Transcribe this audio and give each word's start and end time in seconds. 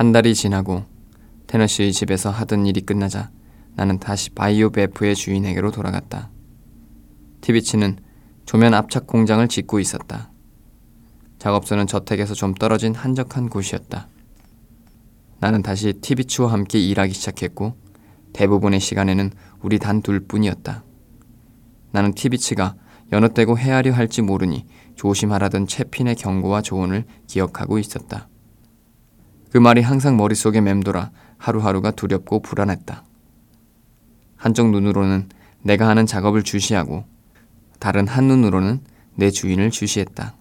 한 0.00 0.12
달이 0.12 0.34
지나고 0.34 0.86
테너시의 1.46 1.92
집에서 1.92 2.30
하던 2.30 2.64
일이 2.64 2.80
끝나자 2.80 3.30
나는 3.74 3.98
다시 3.98 4.30
바이오 4.30 4.70
베프의 4.70 5.14
주인에게로 5.14 5.72
돌아갔다. 5.72 6.30
티비치는 7.42 7.98
조면 8.46 8.72
압착 8.72 9.06
공장을 9.06 9.46
짓고 9.46 9.78
있었다. 9.78 10.32
작업소는 11.38 11.86
저택에서 11.86 12.32
좀 12.32 12.54
떨어진 12.54 12.94
한적한 12.94 13.50
곳이었다. 13.50 14.08
나는 15.38 15.60
다시 15.60 15.92
티비치와 15.92 16.50
함께 16.50 16.78
일하기 16.78 17.12
시작했고 17.12 17.76
대부분의 18.32 18.80
시간에는 18.80 19.30
우리 19.60 19.78
단 19.78 20.00
둘뿐이었다. 20.00 20.82
나는 21.92 22.14
티비치가 22.14 22.74
여느 23.12 23.28
때고 23.28 23.58
헤아려 23.58 23.92
할지 23.92 24.22
모르니 24.22 24.64
조심하라던 24.94 25.66
채핀의 25.66 26.14
경고와 26.14 26.62
조언을 26.62 27.04
기억하고 27.26 27.78
있었다. 27.78 28.29
그 29.50 29.58
말이 29.58 29.80
항상 29.80 30.16
머릿속에 30.16 30.60
맴돌아 30.60 31.10
하루하루가 31.38 31.90
두렵고 31.90 32.40
불안했다. 32.40 33.04
한쪽 34.36 34.70
눈으로는 34.70 35.28
내가 35.62 35.88
하는 35.88 36.06
작업을 36.06 36.42
주시하고 36.42 37.04
다른 37.78 38.06
한 38.06 38.24
눈으로는 38.24 38.80
내 39.16 39.30
주인을 39.30 39.70
주시했다. 39.70 40.36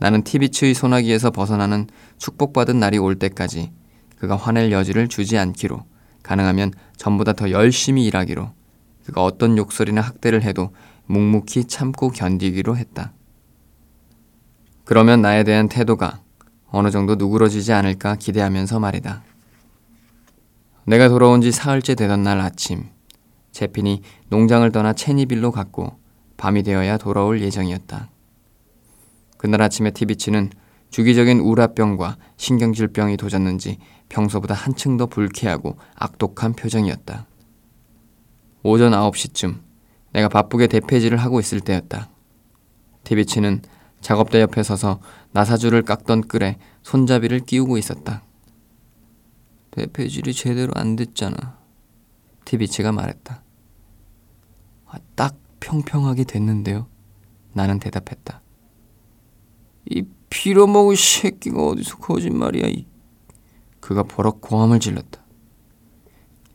나는 0.00 0.22
티비츠의 0.22 0.74
소나기에서 0.74 1.30
벗어나는 1.30 1.86
축복받은 2.18 2.78
날이 2.78 2.98
올 2.98 3.16
때까지 3.16 3.72
그가 4.16 4.36
화낼 4.36 4.72
여지를 4.72 5.08
주지 5.08 5.36
않기로 5.36 5.84
가능하면 6.22 6.72
전보다 6.96 7.34
더 7.34 7.50
열심히 7.50 8.06
일하기로 8.06 8.52
그가 9.04 9.22
어떤 9.22 9.56
욕설이나 9.56 10.00
학대를 10.00 10.42
해도 10.42 10.72
묵묵히 11.06 11.64
참고 11.64 12.10
견디기로 12.10 12.76
했다. 12.76 13.12
그러면 14.84 15.20
나에 15.20 15.44
대한 15.44 15.68
태도가 15.68 16.20
어느 16.70 16.90
정도 16.90 17.14
누그러지지 17.14 17.72
않을까 17.72 18.16
기대하면서 18.16 18.78
말이다. 18.78 19.22
내가 20.84 21.08
돌아온 21.08 21.40
지 21.40 21.52
사흘째 21.52 21.94
되던 21.94 22.22
날 22.22 22.40
아침, 22.40 22.88
제핀이 23.52 24.02
농장을 24.28 24.70
떠나 24.72 24.92
체니빌로 24.92 25.52
갔고 25.52 25.98
밤이 26.36 26.62
되어야 26.62 26.98
돌아올 26.98 27.40
예정이었다. 27.42 28.10
그날 29.36 29.62
아침에 29.62 29.90
티비치는 29.90 30.50
주기적인 30.90 31.40
우라병과 31.40 32.16
신경질병이 32.36 33.16
도졌는지 33.16 33.78
평소보다 34.08 34.54
한층 34.54 34.96
더 34.96 35.06
불쾌하고 35.06 35.76
악독한 35.94 36.54
표정이었다. 36.54 37.26
오전 38.62 38.92
9시쯤 38.92 39.60
내가 40.12 40.28
바쁘게 40.28 40.66
대패질을 40.68 41.18
하고 41.18 41.40
있을 41.40 41.60
때였다. 41.60 42.08
티비치는 43.04 43.62
작업대 44.00 44.40
옆에 44.40 44.62
서서 44.62 45.00
나사줄을 45.32 45.82
깎던 45.82 46.28
끌에 46.28 46.58
손잡이를 46.82 47.40
끼우고 47.40 47.78
있었다. 47.78 48.22
대패질이 49.70 50.32
제대로 50.34 50.72
안 50.74 50.96
됐잖아. 50.96 51.58
티비치가 52.44 52.92
말했다. 52.92 53.42
아, 54.86 54.98
딱 55.14 55.36
평평하게 55.60 56.24
됐는데요. 56.24 56.86
나는 57.52 57.78
대답했다. 57.78 58.40
이 59.90 60.04
빌어먹을 60.30 60.96
새끼가 60.96 61.62
어디서 61.62 61.98
거짓말이야. 61.98 62.68
이. 62.68 62.86
그가 63.80 64.02
버럭 64.02 64.40
고함을 64.40 64.80
질렀다. 64.80 65.24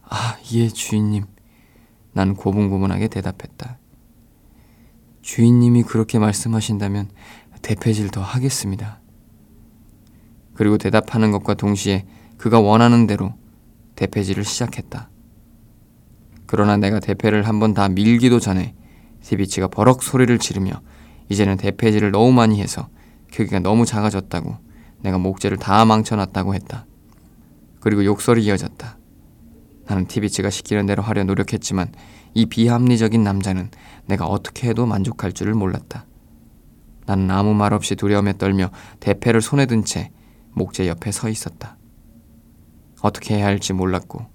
아, 0.03 0.38
예, 0.53 0.67
주인님. 0.67 1.25
난 2.13 2.35
고분고분하게 2.35 3.07
대답했다. 3.07 3.80
주인님이 5.23 5.83
그렇게 5.83 6.19
말씀하신다면 6.19 7.09
대패질 7.63 8.09
더 8.09 8.21
하겠습니다. 8.21 8.99
그리고 10.53 10.77
대답하는 10.77 11.31
것과 11.31 11.55
동시에 11.55 12.05
그가 12.38 12.59
원하는 12.59 13.07
대로 13.07 13.33
대패질을 13.95 14.44
시작했다. 14.44 15.09
그러나 16.45 16.77
내가 16.77 16.99
대패를 16.99 17.47
한 17.47 17.59
번 17.59 17.73
다 17.73 17.89
밀기도 17.89 18.39
전에 18.39 18.75
티비치가 19.22 19.67
버럭 19.67 20.03
소리를 20.03 20.38
지르며 20.38 20.81
이제는 21.29 21.57
대패질을 21.57 22.11
너무 22.11 22.31
많이 22.34 22.61
해서 22.61 22.90
크기가 23.34 23.59
너무 23.59 23.85
작아졌다고 23.85 24.57
내가 25.01 25.17
목재를 25.17 25.57
다 25.57 25.85
망쳐놨다고 25.85 26.53
했다. 26.53 26.85
그리고 27.79 28.03
욕설이 28.05 28.44
이어졌다. 28.44 28.97
나는 29.93 30.07
티비치가 30.07 30.49
시키는 30.49 30.87
대로 30.87 31.03
하려 31.03 31.23
노력했지만 31.23 31.91
이 32.33 32.47
비합리적인 32.47 33.23
남자는 33.23 33.69
내가 34.07 34.25
어떻게 34.25 34.67
해도 34.67 34.87
만족할 34.87 35.33
줄을 35.33 35.53
몰랐다. 35.53 36.07
나는 37.05 37.29
아무 37.29 37.53
말 37.53 37.73
없이 37.73 37.95
두려움에 37.95 38.39
떨며 38.39 38.71
대패를 38.99 39.41
손에 39.43 39.67
든 39.67 39.83
채 39.83 40.09
목재 40.53 40.87
옆에 40.87 41.11
서 41.11 41.29
있었다. 41.29 41.77
어떻게 43.01 43.35
해야 43.35 43.45
할지 43.45 43.71
몰랐고 43.73 44.25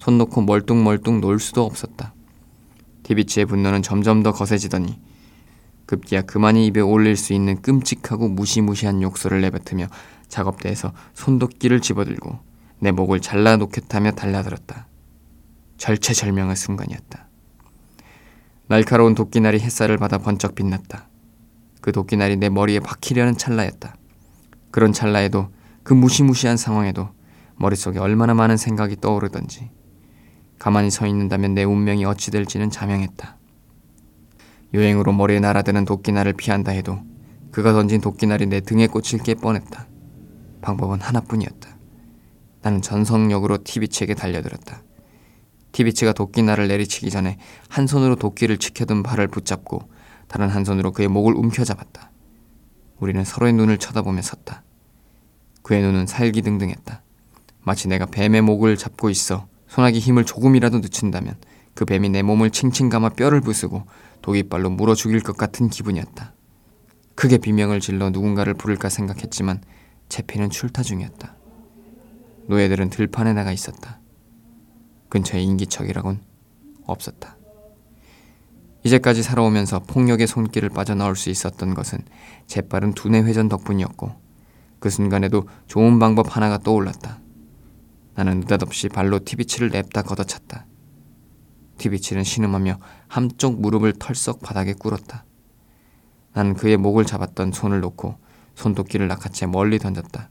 손 0.00 0.18
놓고 0.18 0.40
멀뚱멀뚱 0.40 1.20
놀 1.20 1.38
수도 1.38 1.64
없었다. 1.64 2.12
티비치의 3.04 3.46
분노는 3.46 3.82
점점 3.82 4.24
더 4.24 4.32
거세지더니 4.32 4.98
급기야 5.86 6.22
그만이 6.22 6.66
입에 6.66 6.80
올릴 6.80 7.16
수 7.16 7.32
있는 7.34 7.62
끔찍하고 7.62 8.28
무시무시한 8.28 9.00
욕설을 9.00 9.42
내뱉으며 9.42 9.86
작업대에서 10.26 10.92
손도끼를 11.14 11.82
집어들고 11.82 12.40
내 12.80 12.90
목을 12.90 13.20
잘라 13.20 13.58
놓겠다며 13.58 14.10
달라들었다. 14.12 14.87
절체절명의 15.78 16.56
순간이었다. 16.56 17.28
날카로운 18.66 19.14
도끼날이 19.14 19.60
햇살을 19.60 19.96
받아 19.96 20.18
번쩍 20.18 20.54
빛났다. 20.54 21.08
그 21.80 21.92
도끼날이 21.92 22.36
내 22.36 22.50
머리에 22.50 22.80
박히려는 22.80 23.38
찰나였다. 23.38 23.96
그런 24.70 24.92
찰나에도 24.92 25.48
그 25.82 25.94
무시무시한 25.94 26.58
상황에도 26.58 27.08
머릿속에 27.56 27.98
얼마나 27.98 28.34
많은 28.34 28.56
생각이 28.56 28.96
떠오르던지 29.00 29.70
가만히 30.58 30.90
서 30.90 31.06
있는다면 31.06 31.54
내 31.54 31.64
운명이 31.64 32.04
어찌 32.04 32.30
될지는 32.30 32.68
자명했다. 32.68 33.38
유행으로 34.74 35.12
머리에 35.12 35.40
날아드는 35.40 35.84
도끼날을 35.86 36.34
피한다 36.34 36.72
해도 36.72 36.98
그가 37.52 37.72
던진 37.72 38.00
도끼날이 38.00 38.46
내 38.46 38.60
등에 38.60 38.86
꽂힐 38.86 39.20
게 39.20 39.34
뻔했다. 39.34 39.86
방법은 40.60 41.00
하나뿐이었다. 41.00 41.78
나는 42.60 42.82
전성력으로 42.82 43.64
티비치에게 43.64 44.14
달려들었다. 44.14 44.82
티비치가 45.72 46.12
도끼날을 46.12 46.68
내리치기 46.68 47.10
전에 47.10 47.38
한 47.68 47.86
손으로 47.86 48.16
도끼를 48.16 48.58
지켜둔 48.58 49.02
발을 49.02 49.28
붙잡고 49.28 49.88
다른 50.26 50.48
한 50.48 50.64
손으로 50.64 50.92
그의 50.92 51.08
목을 51.08 51.34
움켜잡았다. 51.34 52.10
우리는 52.98 53.24
서로의 53.24 53.52
눈을 53.52 53.78
쳐다보며 53.78 54.22
섰다. 54.22 54.62
그의 55.62 55.82
눈은 55.82 56.06
살기등등했다. 56.06 57.02
마치 57.62 57.88
내가 57.88 58.06
뱀의 58.06 58.42
목을 58.42 58.76
잡고 58.76 59.10
있어 59.10 59.46
소나기 59.68 59.98
힘을 59.98 60.24
조금이라도 60.24 60.78
늦춘다면 60.78 61.36
그 61.74 61.84
뱀이 61.84 62.08
내 62.08 62.22
몸을 62.22 62.50
칭칭 62.50 62.88
감아 62.88 63.10
뼈를 63.10 63.40
부수고 63.40 63.84
독이빨로 64.22 64.70
물어 64.70 64.94
죽일 64.94 65.20
것 65.20 65.36
같은 65.36 65.68
기분이었다. 65.68 66.32
크게 67.14 67.38
비명을 67.38 67.80
질러 67.80 68.10
누군가를 68.10 68.54
부를까 68.54 68.88
생각했지만 68.88 69.60
채피는 70.08 70.50
출타 70.50 70.82
중이었다. 70.82 71.36
노예들은 72.46 72.90
들판에 72.90 73.32
나가 73.34 73.52
있었다. 73.52 74.00
근처에 75.08 75.40
인기척이라곤 75.40 76.20
없었다. 76.84 77.36
이제까지 78.84 79.22
살아오면서 79.22 79.80
폭력의 79.80 80.26
손길을 80.26 80.70
빠져나올 80.70 81.16
수 81.16 81.30
있었던 81.30 81.74
것은 81.74 81.98
재빠른 82.46 82.92
두뇌 82.92 83.22
회전 83.22 83.48
덕분이었고 83.48 84.12
그 84.78 84.90
순간에도 84.90 85.48
좋은 85.66 85.98
방법 85.98 86.36
하나가 86.36 86.58
떠올랐다. 86.58 87.20
나는 88.14 88.40
느닷없이 88.40 88.88
발로 88.88 89.20
티비치를 89.24 89.70
냅다 89.70 90.02
걷어찼다. 90.02 90.66
티비치는 91.78 92.24
신음하며 92.24 92.78
한쪽 93.06 93.60
무릎을 93.60 93.94
털썩 93.98 94.40
바닥에 94.40 94.72
꿇었다. 94.72 95.24
나는 96.32 96.54
그의 96.54 96.76
목을 96.76 97.04
잡았던 97.04 97.52
손을 97.52 97.80
놓고 97.80 98.16
손도끼를 98.54 99.08
낚아채 99.08 99.46
멀리 99.46 99.78
던졌다. 99.78 100.30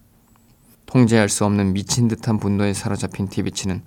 통제할 0.86 1.30
수 1.30 1.46
없는 1.46 1.74
미친 1.74 2.08
듯한 2.08 2.40
분노에 2.40 2.74
사로잡힌 2.74 3.28
티비치는 3.28 3.84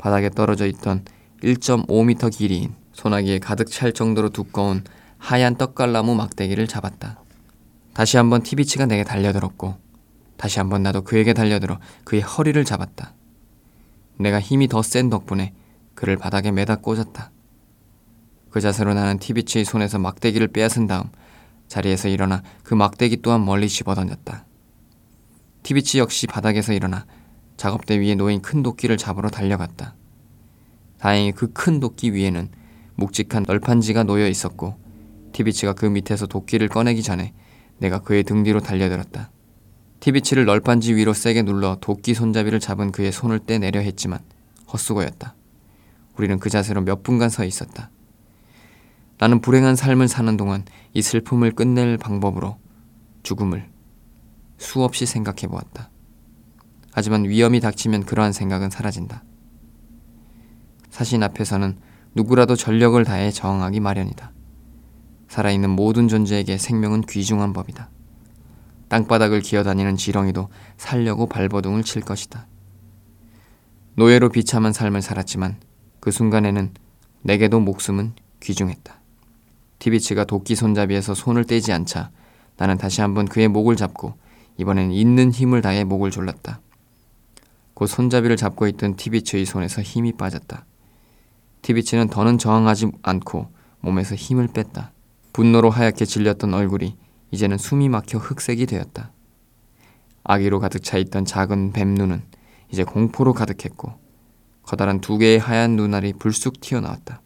바닥에 0.00 0.30
떨어져 0.30 0.66
있던 0.66 1.04
1.5m 1.42 2.32
길이인 2.32 2.74
소나기에 2.94 3.38
가득 3.38 3.70
찰 3.70 3.92
정도로 3.92 4.30
두꺼운 4.30 4.82
하얀 5.18 5.56
떡갈나무 5.56 6.14
막대기를 6.14 6.66
잡았다. 6.66 7.20
다시 7.92 8.16
한번 8.16 8.42
티비치가 8.42 8.86
내게 8.86 9.04
달려들었고 9.04 9.76
다시 10.38 10.58
한번 10.58 10.82
나도 10.82 11.02
그에게 11.02 11.34
달려들어 11.34 11.78
그의 12.04 12.22
허리를 12.22 12.64
잡았다. 12.64 13.12
내가 14.18 14.40
힘이 14.40 14.68
더 14.68 14.80
센 14.82 15.10
덕분에 15.10 15.52
그를 15.94 16.16
바닥에 16.16 16.50
매다 16.50 16.76
꽂았다. 16.76 17.30
그 18.48 18.60
자세로 18.62 18.94
나는 18.94 19.18
티비치의 19.18 19.66
손에서 19.66 19.98
막대기를 19.98 20.48
빼앗은 20.48 20.86
다음 20.86 21.10
자리에서 21.68 22.08
일어나 22.08 22.42
그 22.64 22.72
막대기 22.74 23.20
또한 23.20 23.44
멀리 23.44 23.68
집어던졌다. 23.68 24.46
티비치 25.62 25.98
역시 25.98 26.26
바닥에서 26.26 26.72
일어나 26.72 27.04
작업대 27.60 28.00
위에 28.00 28.14
놓인 28.14 28.40
큰 28.40 28.62
도끼를 28.62 28.96
잡으러 28.96 29.28
달려갔다. 29.28 29.94
다행히 30.96 31.30
그 31.30 31.52
큰 31.52 31.78
도끼 31.78 32.10
위에는 32.14 32.48
묵직한 32.94 33.44
널판지가 33.46 34.04
놓여 34.04 34.28
있었고 34.28 34.76
티비치가 35.32 35.74
그 35.74 35.84
밑에서 35.84 36.26
도끼를 36.26 36.68
꺼내기 36.68 37.02
전에 37.02 37.34
내가 37.76 37.98
그의 37.98 38.22
등 38.22 38.44
뒤로 38.44 38.60
달려들었다. 38.60 39.30
티비치를 40.00 40.46
널빤지 40.46 40.94
위로 40.94 41.12
세게 41.12 41.42
눌러 41.42 41.76
도끼 41.82 42.14
손잡이를 42.14 42.60
잡은 42.60 42.92
그의 42.92 43.12
손을 43.12 43.40
떼내려 43.40 43.80
했지만 43.80 44.20
헛수고였다. 44.72 45.34
우리는 46.16 46.38
그 46.38 46.48
자세로 46.48 46.80
몇 46.80 47.02
분간 47.02 47.28
서 47.28 47.44
있었다. 47.44 47.90
나는 49.18 49.42
불행한 49.42 49.76
삶을 49.76 50.08
사는 50.08 50.34
동안 50.38 50.64
이 50.94 51.02
슬픔을 51.02 51.52
끝낼 51.52 51.98
방법으로 51.98 52.56
죽음을 53.22 53.68
수없이 54.56 55.04
생각해 55.04 55.46
보았다. 55.46 55.90
하지만 56.92 57.24
위험이 57.24 57.60
닥치면 57.60 58.04
그러한 58.04 58.32
생각은 58.32 58.70
사라진다. 58.70 59.24
사신 60.90 61.22
앞에서는 61.22 61.78
누구라도 62.14 62.56
전력을 62.56 63.02
다해 63.04 63.30
저항하기 63.30 63.80
마련이다. 63.80 64.32
살아있는 65.28 65.70
모든 65.70 66.08
존재에게 66.08 66.58
생명은 66.58 67.02
귀중한 67.02 67.52
법이다. 67.52 67.88
땅바닥을 68.88 69.40
기어다니는 69.40 69.96
지렁이도 69.96 70.48
살려고 70.76 71.26
발버둥을 71.26 71.84
칠 71.84 72.02
것이다. 72.02 72.48
노예로 73.94 74.30
비참한 74.30 74.72
삶을 74.72 75.02
살았지만 75.02 75.56
그 76.00 76.10
순간에는 76.10 76.74
내게도 77.22 77.60
목숨은 77.60 78.14
귀중했다. 78.40 79.00
티비치가 79.78 80.24
도끼 80.24 80.56
손잡이에서 80.56 81.14
손을 81.14 81.44
떼지 81.44 81.72
않자 81.72 82.10
나는 82.56 82.76
다시 82.76 83.00
한번 83.00 83.26
그의 83.26 83.48
목을 83.48 83.76
잡고 83.76 84.14
이번엔 84.56 84.90
있는 84.90 85.30
힘을 85.30 85.62
다해 85.62 85.84
목을 85.84 86.10
졸랐다. 86.10 86.60
곧 87.80 87.86
손잡이를 87.86 88.36
잡고 88.36 88.66
있던 88.66 88.96
티비치의 88.96 89.46
손에서 89.46 89.80
힘이 89.80 90.12
빠졌다. 90.12 90.66
티비치는 91.62 92.08
더는 92.08 92.36
저항하지 92.36 92.90
않고 93.02 93.48
몸에서 93.80 94.14
힘을 94.14 94.48
뺐다. 94.48 94.92
분노로 95.32 95.70
하얗게 95.70 96.04
질렸던 96.04 96.52
얼굴이 96.52 96.98
이제는 97.30 97.56
숨이 97.56 97.88
막혀 97.88 98.18
흑색이 98.18 98.66
되었다. 98.66 99.12
아기로 100.24 100.60
가득 100.60 100.82
차 100.82 100.98
있던 100.98 101.24
작은 101.24 101.72
뱀 101.72 101.94
눈은 101.94 102.22
이제 102.70 102.84
공포로 102.84 103.32
가득했고 103.32 103.98
커다란 104.64 105.00
두 105.00 105.16
개의 105.16 105.38
하얀 105.38 105.76
눈알이 105.76 106.12
불쑥 106.18 106.60
튀어나왔다. 106.60 107.22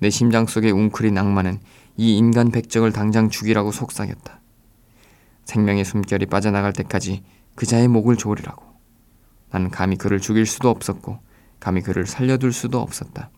내 0.00 0.10
심장 0.10 0.46
속의 0.46 0.72
웅크린 0.72 1.16
악마는 1.16 1.58
이 1.96 2.18
인간 2.18 2.50
백정을 2.50 2.92
당장 2.92 3.30
죽이라고 3.30 3.72
속삭였다. 3.72 4.42
생명의 5.46 5.86
숨결이 5.86 6.26
빠져나갈 6.26 6.74
때까지 6.74 7.22
그자의 7.54 7.88
목을 7.88 8.18
조으리라고. 8.18 8.67
나는 9.50 9.70
감히 9.70 9.96
그를 9.96 10.20
죽일 10.20 10.46
수도 10.46 10.68
없었고 10.70 11.18
감히 11.60 11.80
그를 11.82 12.06
살려둘 12.06 12.52
수도 12.52 12.80
없었다. 12.80 13.30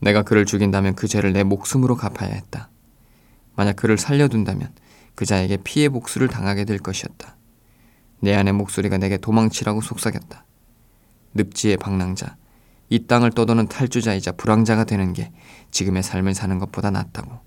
내가 0.00 0.22
그를 0.22 0.44
죽인다면 0.44 0.94
그 0.94 1.08
죄를 1.08 1.32
내 1.32 1.42
목숨으로 1.42 1.96
갚아야 1.96 2.30
했다. 2.32 2.70
만약 3.56 3.76
그를 3.76 3.98
살려둔다면 3.98 4.72
그자에게 5.16 5.58
피해 5.64 5.88
복수를 5.88 6.28
당하게 6.28 6.64
될 6.64 6.78
것이었다. 6.78 7.36
내 8.20 8.34
안의 8.34 8.52
목소리가 8.52 8.98
내게 8.98 9.16
도망치라고 9.16 9.80
속삭였다. 9.80 10.44
늪지의 11.34 11.76
방랑자, 11.76 12.36
이 12.88 13.06
땅을 13.06 13.32
떠도는 13.32 13.68
탈주자이자 13.68 14.32
불황자가 14.32 14.84
되는 14.84 15.12
게 15.12 15.32
지금의 15.72 16.02
삶을 16.02 16.34
사는 16.34 16.58
것보다 16.58 16.90
낫다고 16.90 17.40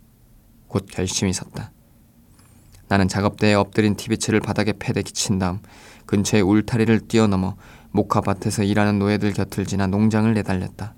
곧 0.68 0.86
결심이 0.89 1.34
섰다. 1.34 1.72
나는 2.89 3.07
작업대에 3.07 3.54
엎드린 3.54 3.95
티비치를 3.95 4.42
바닥에 4.42 4.74
패대 4.77 5.01
기 5.01 5.13
친 5.13 5.39
다음 5.39 5.60
근처의 6.12 6.44
울타리를 6.44 7.08
뛰어넘어 7.08 7.56
목화밭에서 7.92 8.63
일하는 8.63 9.00
노예들 9.00 9.31
곁을 9.31 9.66
지나 9.66 9.88
농장을 9.88 10.34
내달렸다. 10.34 10.94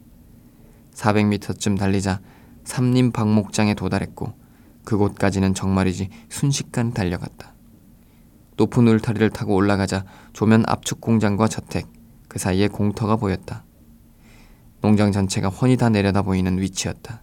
400m쯤 0.95 1.77
달리자 1.77 2.19
삼림 2.63 3.11
방목장에 3.11 3.75
도달했고 3.75 4.33
그곳까지는 4.83 5.53
정말이지 5.53 6.09
순식간 6.29 6.93
달려갔다. 6.93 7.53
높은 8.57 8.87
울타리를 8.87 9.29
타고 9.29 9.53
올라가자 9.53 10.03
조면 10.33 10.63
압축 10.65 10.99
공장과 10.99 11.47
저택, 11.47 11.85
그 12.27 12.39
사이에 12.39 12.67
공터가 12.67 13.15
보였다. 13.15 13.65
농장 14.81 15.11
전체가 15.11 15.49
훤히 15.49 15.77
다 15.77 15.89
내려다 15.89 16.23
보이는 16.23 16.59
위치였다. 16.59 17.21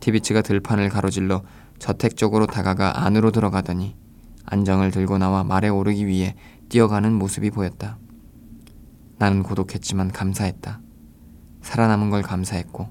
티비치가 0.00 0.42
들판을 0.42 0.88
가로질러 0.88 1.42
저택 1.78 2.16
쪽으로 2.16 2.46
다가가 2.46 3.04
안으로 3.04 3.30
들어가더니 3.30 3.94
안정을 4.46 4.90
들고 4.90 5.18
나와 5.18 5.44
말에 5.44 5.68
오르기 5.68 6.08
위해 6.08 6.34
뛰어가는 6.70 7.12
모습이 7.12 7.50
보였다. 7.50 7.98
나는 9.18 9.42
고독했지만 9.42 10.12
감사했다. 10.12 10.80
살아남은 11.62 12.10
걸 12.10 12.22
감사했고 12.22 12.88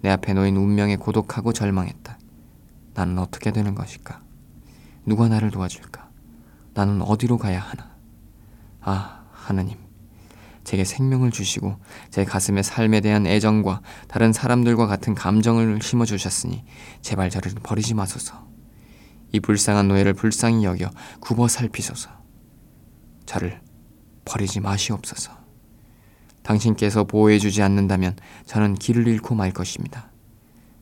내 0.00 0.08
앞에 0.08 0.32
놓인 0.32 0.56
운명에 0.56 0.96
고독하고 0.96 1.52
절망했다. 1.52 2.18
나는 2.94 3.18
어떻게 3.18 3.52
되는 3.52 3.74
것일까? 3.74 4.20
누가 5.06 5.28
나를 5.28 5.50
도와줄까? 5.50 6.08
나는 6.74 7.02
어디로 7.02 7.38
가야 7.38 7.60
하나? 7.60 7.90
아, 8.80 9.24
하느님. 9.32 9.76
제게 10.64 10.84
생명을 10.84 11.30
주시고 11.30 11.76
제 12.10 12.24
가슴에 12.24 12.62
삶에 12.62 13.00
대한 13.00 13.26
애정과 13.26 13.82
다른 14.08 14.32
사람들과 14.32 14.86
같은 14.86 15.14
감정을 15.14 15.80
심어 15.82 16.04
주셨으니 16.04 16.64
제발 17.02 17.28
저를 17.28 17.52
버리지 17.62 17.94
마소서. 17.94 18.48
이 19.32 19.40
불쌍한 19.40 19.88
노예를 19.88 20.14
불쌍히 20.14 20.64
여겨 20.64 20.90
굽어 21.20 21.48
살피소서. 21.48 22.19
저를 23.30 23.60
버리지 24.24 24.58
마시옵소서. 24.58 25.30
당신께서 26.42 27.04
보호해 27.04 27.38
주지 27.38 27.62
않는다면 27.62 28.16
저는 28.44 28.74
길을 28.74 29.06
잃고 29.06 29.36
말 29.36 29.52
것입니다. 29.52 30.10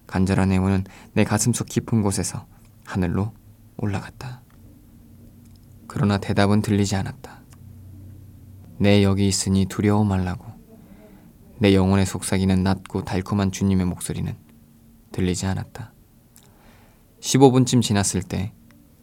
간절한 0.07 0.51
애원은 0.53 0.85
내 1.13 1.25
가슴속 1.25 1.69
깊은 1.69 2.01
곳에서 2.01 2.47
하늘로 2.87 3.35
올라갔다. 3.77 4.41
그러나 5.89 6.17
대답은 6.17 6.63
들리지 6.63 6.97
않았다. 6.97 7.43
내 8.79 9.03
여기 9.03 9.29
있으니 9.29 9.67
두려워 9.67 10.05
말라고. 10.05 10.47
내 11.59 11.75
영혼의 11.75 12.07
속삭이는 12.07 12.63
낮고 12.63 13.05
달콤한 13.05 13.53
주님의 13.53 13.85
목소리는 13.85 14.35
들리지 15.13 15.45
않았다. 15.45 15.93
15분쯤 17.21 17.83
지났을 17.83 18.23
때 18.23 18.55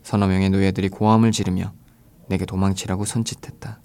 서너 0.02 0.26
명의 0.26 0.50
노예들이 0.50 0.90
고함을 0.90 1.32
지르며 1.32 1.76
내게 2.28 2.46
도망치라고 2.46 3.06
손짓했다. 3.06 3.82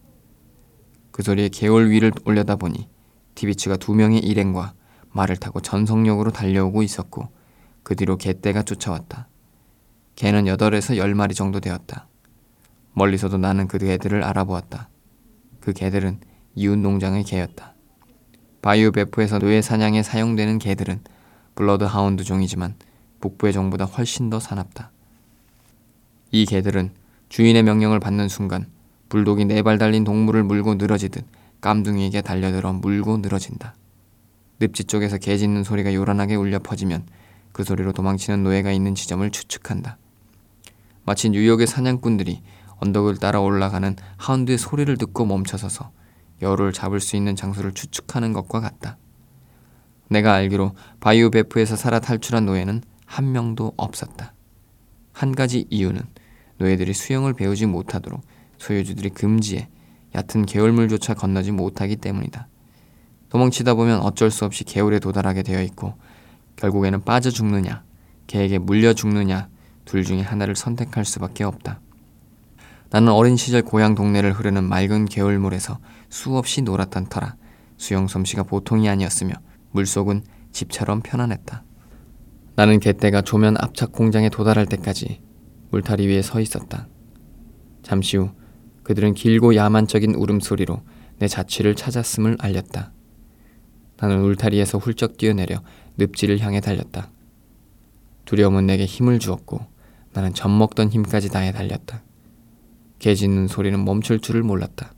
그 1.10 1.22
소리에 1.22 1.48
개월 1.48 1.90
위를 1.90 2.12
올려다 2.24 2.56
보니 2.56 2.88
티비치가 3.34 3.76
두 3.76 3.94
명의 3.94 4.20
일행과 4.20 4.74
말을 5.10 5.36
타고 5.36 5.60
전속력으로 5.60 6.30
달려오고 6.30 6.82
있었고 6.82 7.28
그 7.82 7.96
뒤로 7.96 8.16
개떼가 8.16 8.62
쫓아왔다. 8.62 9.28
개는 10.14 10.44
8에서 10.44 10.96
10마리 10.96 11.34
정도 11.34 11.60
되었다. 11.60 12.06
멀리서도 12.92 13.38
나는 13.38 13.68
그 13.68 13.78
개들을 13.84 14.22
알아보았다. 14.22 14.88
그 15.60 15.72
개들은 15.72 16.20
이웃 16.54 16.78
농장의 16.78 17.24
개였다. 17.24 17.74
바이유 18.62 18.92
뵈프에서 18.92 19.38
노예 19.38 19.62
사냥에 19.62 20.02
사용되는 20.02 20.58
개들은 20.58 21.00
bloodhound 21.54 22.24
종이지만 22.24 22.74
북부의 23.20 23.52
종보다 23.52 23.84
훨씬 23.84 24.30
더 24.30 24.40
사납다. 24.40 24.90
이 26.32 26.44
개들은 26.46 26.92
주인의 27.30 27.62
명령을 27.62 28.00
받는 28.00 28.28
순간 28.28 28.66
불독이 29.08 29.44
네 29.44 29.62
발 29.62 29.78
달린 29.78 30.02
동물을 30.02 30.42
물고 30.42 30.74
늘어지듯 30.74 31.24
깜둥이에게 31.60 32.22
달려들어 32.22 32.72
물고 32.72 33.18
늘어진다. 33.18 33.76
늪지 34.58 34.84
쪽에서 34.84 35.16
개 35.16 35.38
짖는 35.38 35.62
소리가 35.62 35.94
요란하게 35.94 36.34
울려 36.34 36.58
퍼지면 36.58 37.06
그 37.52 37.62
소리로 37.62 37.92
도망치는 37.92 38.42
노예가 38.42 38.72
있는 38.72 38.96
지점을 38.96 39.28
추측한다. 39.30 39.96
마치 41.04 41.30
뉴욕의 41.30 41.66
사냥꾼들이 41.68 42.42
언덕을 42.78 43.18
따라 43.18 43.40
올라가는 43.40 43.94
하운드의 44.16 44.58
소리를 44.58 44.96
듣고 44.96 45.24
멈춰서서 45.24 45.92
여우를 46.42 46.72
잡을 46.72 46.98
수 46.98 47.14
있는 47.14 47.36
장소를 47.36 47.72
추측하는 47.72 48.32
것과 48.32 48.60
같다. 48.60 48.96
내가 50.08 50.34
알기로 50.34 50.74
바이오 50.98 51.30
베프에서 51.30 51.76
살아 51.76 52.00
탈출한 52.00 52.46
노예는 52.46 52.82
한 53.06 53.30
명도 53.30 53.72
없었다. 53.76 54.34
한 55.12 55.32
가지 55.32 55.66
이유는 55.70 56.02
노예들이 56.60 56.92
수영을 56.92 57.32
배우지 57.32 57.66
못하도록 57.66 58.20
소유주들이 58.58 59.10
금지해 59.10 59.68
얕은 60.14 60.46
개울물조차 60.46 61.14
건너지 61.14 61.50
못하기 61.50 61.96
때문이다. 61.96 62.48
도망치다 63.30 63.74
보면 63.74 64.00
어쩔 64.00 64.30
수 64.30 64.44
없이 64.44 64.64
개울에 64.64 64.98
도달하게 64.98 65.42
되어 65.42 65.62
있고 65.62 65.94
결국에는 66.56 67.02
빠져 67.04 67.30
죽느냐, 67.30 67.82
개에게 68.26 68.58
물려 68.58 68.92
죽느냐 68.92 69.48
둘 69.84 70.04
중에 70.04 70.20
하나를 70.20 70.54
선택할 70.54 71.04
수밖에 71.04 71.44
없다. 71.44 71.80
나는 72.90 73.12
어린 73.12 73.36
시절 73.36 73.62
고향 73.62 73.94
동네를 73.94 74.32
흐르는 74.32 74.64
맑은 74.64 75.06
개울물에서 75.06 75.78
수없이 76.10 76.60
놀았던 76.62 77.06
터라 77.06 77.36
수영 77.76 78.08
솜씨가 78.08 78.42
보통이 78.42 78.88
아니었으며 78.88 79.32
물속은 79.70 80.24
집처럼 80.52 81.00
편안했다. 81.00 81.62
나는 82.56 82.80
개떼가 82.80 83.22
조면 83.22 83.56
압착 83.58 83.92
공장에 83.92 84.28
도달할 84.28 84.66
때까지 84.66 85.22
물타리 85.70 86.06
위에 86.06 86.22
서 86.22 86.40
있었다. 86.40 86.88
잠시 87.82 88.16
후 88.16 88.30
그들은 88.82 89.14
길고 89.14 89.54
야만적인 89.54 90.14
울음소리로 90.14 90.82
내 91.18 91.28
자취를 91.28 91.74
찾았음을 91.74 92.36
알렸다. 92.40 92.92
나는 93.98 94.22
울타리에서 94.22 94.78
훌쩍 94.78 95.16
뛰어내려 95.16 95.62
늪지를 95.96 96.40
향해 96.40 96.60
달렸다. 96.60 97.10
두려움은 98.24 98.66
내게 98.66 98.84
힘을 98.84 99.18
주었고 99.18 99.60
나는 100.12 100.34
젖먹던 100.34 100.90
힘까지 100.90 101.28
다해 101.28 101.52
달렸다. 101.52 102.02
개 102.98 103.14
짖는 103.14 103.48
소리는 103.48 103.82
멈출 103.84 104.20
줄을 104.20 104.42
몰랐다. 104.42 104.92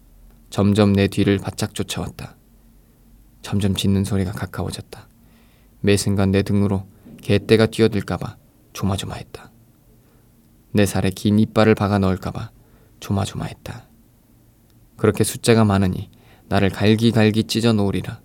점점 0.51 0.93
내 0.93 1.07
뒤를 1.07 1.39
바짝 1.39 1.75
쫓아왔다. 1.75 2.37
점점 3.43 3.75
짖는 3.75 4.05
소리가 4.05 4.33
가까워졌다. 4.33 5.09
매 5.81 5.97
순간 5.97 6.31
내 6.31 6.43
등으로 6.43 6.87
개떼가 7.21 7.67
뛰어들까봐 7.67 8.37
조마조마했다. 8.73 9.52
내 10.73 10.87
살에 10.87 11.11
긴 11.11 11.39
이빨을 11.39 11.75
박아 11.75 11.99
넣을까봐 11.99 12.51
조마조마했다. 13.01 13.89
그렇게 14.97 15.25
숫자가 15.25 15.65
많으니 15.65 16.11
나를 16.49 16.71
갈기갈기 16.71 17.45
찢어 17.45 17.73
놓으리라. 17.73 18.21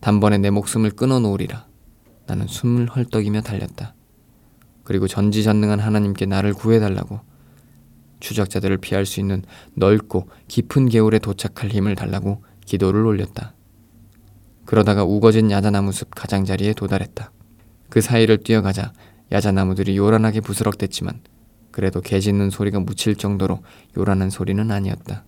단번에 0.00 0.38
내 0.38 0.50
목숨을 0.50 0.90
끊어 0.90 1.18
놓으리라. 1.20 1.66
나는 2.26 2.46
숨을 2.46 2.88
헐떡이며 2.88 3.42
달렸다. 3.42 3.94
그리고 4.84 5.06
전지전능한 5.06 5.78
하나님께 5.80 6.26
나를 6.26 6.54
구해달라고 6.54 7.20
추적자들을 8.20 8.78
피할 8.78 9.06
수 9.06 9.20
있는 9.20 9.42
넓고 9.74 10.28
깊은 10.48 10.88
개울에 10.88 11.18
도착할 11.18 11.70
힘을 11.70 11.94
달라고 11.94 12.44
기도를 12.66 13.04
올렸다. 13.06 13.54
그러다가 14.64 15.04
우거진 15.04 15.50
야자나무 15.50 15.92
숲 15.92 16.14
가장자리에 16.14 16.74
도달했다. 16.74 17.32
그 17.88 18.00
사이를 18.00 18.38
뛰어가자 18.38 18.92
야자나무들이 19.30 19.96
요란하게 19.96 20.40
부스럭댔지만 20.40 21.20
그래도 21.72 22.00
개 22.00 22.20
짖는 22.20 22.50
소리가 22.50 22.78
묻힐 22.80 23.16
정도로 23.16 23.62
요란한 23.96 24.30
소리는 24.30 24.70
아니었다. 24.70 25.24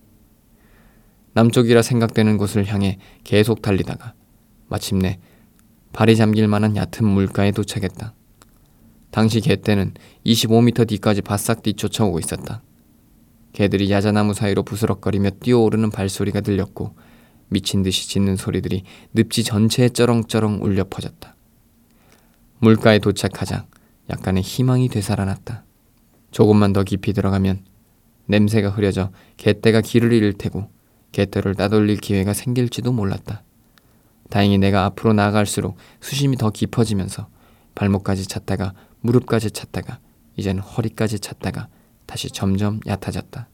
남쪽이라 1.33 1.81
생각되는 1.81 2.37
곳을 2.37 2.65
향해 2.67 2.97
계속 3.25 3.61
달리다가 3.61 4.13
마침내 4.67 5.19
발이 5.91 6.15
잠길 6.15 6.47
만한 6.47 6.75
얕은 6.77 7.05
물가에 7.05 7.51
도착했다. 7.51 8.13
당시 9.11 9.41
개떼는 9.41 9.93
25m 10.25 10.87
뒤까지 10.87 11.21
바싹 11.21 11.63
뒤쫓아오고 11.63 12.19
있었다. 12.19 12.61
개들이 13.53 13.89
야자나무 13.89 14.33
사이로 14.33 14.63
부스럭거리며 14.63 15.31
뛰어오르는 15.41 15.89
발소리가 15.89 16.41
들렸고 16.41 16.95
미친 17.47 17.83
듯이 17.83 18.09
짖는 18.09 18.35
소리들이 18.35 18.83
늪지 19.13 19.43
전체에 19.43 19.89
쩌렁쩌렁 19.89 20.59
울려 20.61 20.83
퍼졌다. 20.89 21.35
물가에 22.59 22.99
도착하자 22.99 23.65
약간의 24.09 24.43
희망이 24.43 24.89
되살아났다. 24.89 25.63
조금만 26.35 26.73
더 26.73 26.83
깊이 26.83 27.13
들어가면 27.13 27.63
냄새가 28.25 28.69
흐려져 28.69 29.09
개떼가 29.37 29.79
길을 29.79 30.11
잃을 30.11 30.33
테고 30.33 30.69
개떼를 31.13 31.55
따돌릴 31.55 31.95
기회가 31.95 32.33
생길지도 32.33 32.91
몰랐다. 32.91 33.41
다행히 34.29 34.57
내가 34.57 34.83
앞으로 34.83 35.13
나아갈수록 35.13 35.77
수심이 36.01 36.35
더 36.35 36.49
깊어지면서 36.49 37.29
발목까지 37.73 38.27
찼다가 38.27 38.73
무릎까지 38.99 39.51
찼다가 39.51 39.99
이제는 40.35 40.61
허리까지 40.61 41.19
찼다가 41.19 41.69
다시 42.05 42.29
점점 42.29 42.81
얕아졌다. 42.85 43.47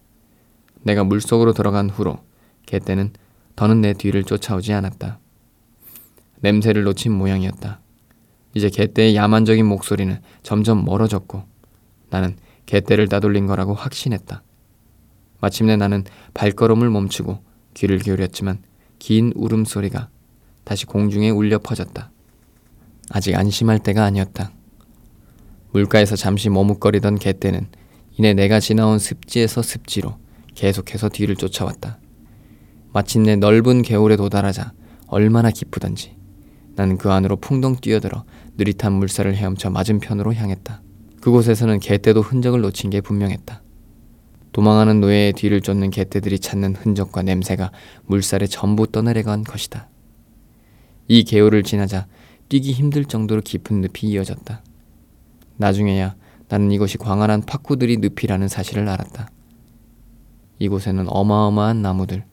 내가 0.81 1.03
물속으로 1.03 1.53
들어간 1.53 1.88
후로 1.88 2.17
개떼는 2.65 3.13
더는 3.55 3.81
내 3.81 3.93
뒤를 3.93 4.23
쫓아오지 4.23 4.73
않았다. 4.73 5.19
냄새를 6.39 6.81
놓친 6.81 7.11
모양이었다. 7.11 7.79
이제 8.55 8.69
개떼의 8.69 9.15
야만적인 9.15 9.67
목소리는 9.67 10.19
점점 10.41 10.83
멀어졌고 10.83 11.43
나는 12.09 12.38
개떼를 12.71 13.09
따돌린 13.09 13.47
거라고 13.47 13.73
확신했다. 13.73 14.43
마침내 15.41 15.75
나는 15.75 16.05
발걸음을 16.33 16.89
멈추고 16.89 17.39
귀를 17.73 17.99
기울였지만 17.99 18.63
긴 18.97 19.33
울음소리가 19.35 20.07
다시 20.63 20.85
공중에 20.85 21.31
울려 21.31 21.59
퍼졌다. 21.59 22.11
아직 23.09 23.35
안심할 23.35 23.79
때가 23.79 24.05
아니었다. 24.05 24.53
물가에서 25.73 26.15
잠시 26.15 26.49
머뭇거리던 26.49 27.19
개떼는 27.19 27.67
이내 28.17 28.33
내가 28.33 28.61
지나온 28.61 28.99
습지에서 28.99 29.61
습지로 29.61 30.15
계속해서 30.55 31.09
뒤를 31.09 31.35
쫓아왔다. 31.35 31.99
마침내 32.93 33.35
넓은 33.35 33.81
개울에 33.81 34.15
도달하자 34.15 34.71
얼마나 35.07 35.51
기쁘던지 35.51 36.15
나는 36.75 36.97
그 36.97 37.11
안으로 37.11 37.35
풍덩 37.35 37.75
뛰어들어 37.75 38.23
느릿한 38.55 38.93
물살을 38.93 39.35
헤엄쳐 39.35 39.71
맞은편으로 39.71 40.33
향했다. 40.35 40.81
그곳에서는 41.21 41.79
개떼도 41.79 42.21
흔적을 42.21 42.61
놓친 42.61 42.89
게 42.89 42.99
분명했다. 42.99 43.61
도망하는 44.51 44.99
노예의 44.99 45.33
뒤를 45.33 45.61
쫓는 45.61 45.91
개떼들이 45.91 46.39
찾는 46.39 46.75
흔적과 46.75 47.21
냄새가 47.21 47.71
물살에 48.05 48.47
전부 48.47 48.87
떠내려간 48.87 49.43
것이다. 49.43 49.87
이 51.07 51.23
개울을 51.23 51.63
지나자 51.63 52.07
뛰기 52.49 52.73
힘들 52.73 53.05
정도로 53.05 53.41
깊은 53.41 53.81
늪이 53.81 54.11
이어졌다. 54.11 54.61
나중에야 55.57 56.15
나는 56.49 56.71
이곳이 56.71 56.97
광활한 56.97 57.43
파쿠들이 57.43 57.97
늪이라는 57.97 58.47
사실을 58.49 58.89
알았다. 58.89 59.29
이곳에는 60.59 61.05
어마어마한 61.07 61.81
나무들, 61.81 62.25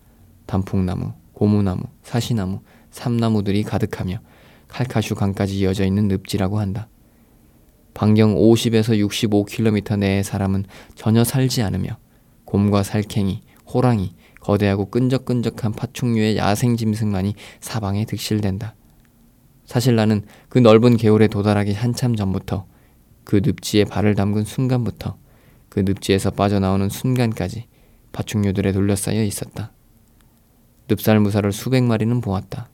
단풍나무, 0.47 1.13
고무나무, 1.35 1.83
사시나무, 2.03 2.61
삼나무들이 2.91 3.63
가득하며 3.63 4.19
칼카슈 4.67 5.15
강까지 5.15 5.59
이어져 5.59 5.85
있는 5.85 6.09
늪지라고 6.09 6.59
한다. 6.59 6.89
반경 7.99 8.37
50에서 8.37 8.97
65km 9.09 9.99
내의 9.99 10.23
사람은 10.23 10.67
전혀 10.95 11.25
살지 11.25 11.63
않으며 11.63 11.99
곰과 12.45 12.85
살쾡이, 12.85 13.41
호랑이, 13.67 14.15
거대하고 14.39 14.89
끈적끈적한 14.89 15.73
파충류의 15.73 16.37
야생 16.37 16.77
짐승만이 16.77 17.35
사방에 17.59 18.05
득실된다. 18.05 18.77
사실 19.67 19.97
나는 19.97 20.23
그 20.49 20.61
넓은 20.61 20.97
개울에 20.97 21.27
도달하기 21.27 21.73
한참 21.73 22.15
전부터 22.15 22.67
그 23.25 23.41
늪지에 23.45 23.83
발을 23.83 24.15
담근 24.15 24.45
순간부터 24.45 25.19
그 25.69 25.81
늪지에서 25.81 26.31
빠져나오는 26.31 26.89
순간까지 26.89 27.67
파충류들에 28.13 28.71
둘러싸여 28.71 29.25
있었다. 29.25 29.73
늪살무사를 30.89 31.51
수백 31.51 31.83
마리는 31.83 32.21
보았다. 32.21 32.71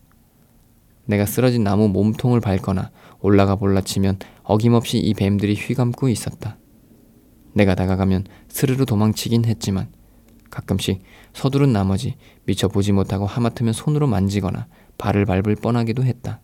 내가 1.06 1.26
쓰러진 1.26 1.64
나무 1.64 1.88
몸통을 1.88 2.40
밟거나 2.40 2.90
올라가 3.20 3.56
볼라치면 3.56 4.18
어김없이 4.42 4.99
이 4.99 5.14
뱀들이 5.14 5.54
휘감고 5.54 6.08
있었다. 6.08 6.58
내가 7.52 7.75
다가가면 7.75 8.25
스르르 8.49 8.84
도망치긴 8.84 9.44
했지만 9.44 9.88
가끔씩 10.50 11.02
서두른 11.32 11.73
나머지 11.73 12.16
미처 12.44 12.68
보지 12.68 12.92
못하고 12.92 13.26
하마터면 13.26 13.73
손으로 13.73 14.06
만지거나 14.06 14.66
발을 14.99 15.25
밟을 15.25 15.56
뻔하기도 15.56 16.04
했다. 16.04 16.40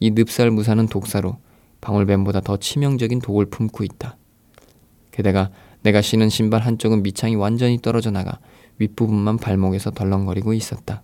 이 0.00 0.10
늪살 0.10 0.50
무사는 0.50 0.84
독사로 0.86 1.38
방울뱀보다 1.80 2.40
더 2.40 2.56
치명적인 2.56 3.20
독을 3.20 3.46
품고 3.46 3.84
있다. 3.84 4.16
게다가 5.10 5.50
내가 5.82 6.00
신은 6.00 6.28
신발 6.28 6.62
한쪽은 6.62 7.02
밑창이 7.02 7.34
완전히 7.34 7.78
떨어져 7.80 8.10
나가 8.10 8.38
윗부분만 8.78 9.38
발목에서 9.38 9.90
덜렁거리고 9.90 10.52
있었다. 10.52 11.02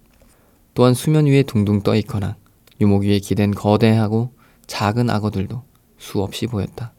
또한 0.74 0.94
수면 0.94 1.26
위에 1.26 1.42
둥둥 1.42 1.82
떠 1.82 1.94
있거나 1.96 2.36
유목 2.80 3.02
위에 3.02 3.18
기댄 3.18 3.52
거대하고 3.52 4.32
작은 4.66 5.10
악어들도 5.10 5.62
수없이 5.98 6.46
보였다. 6.46 6.92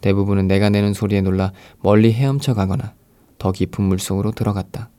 대부분은 0.00 0.46
내가 0.46 0.70
내는 0.70 0.92
소리에 0.92 1.20
놀라 1.20 1.52
멀리 1.80 2.12
헤엄쳐 2.12 2.54
가거나 2.54 2.94
더 3.38 3.52
깊은 3.52 3.82
물속으로 3.84 4.32
들어갔다. 4.32 4.90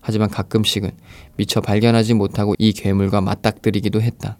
하지만 0.00 0.28
가끔씩은 0.28 0.90
미처 1.36 1.60
발견하지 1.60 2.14
못하고 2.14 2.54
이 2.58 2.72
괴물과 2.72 3.20
맞닥뜨리기도 3.20 4.00
했다. 4.02 4.38